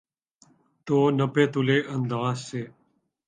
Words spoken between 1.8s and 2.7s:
انداز سے۔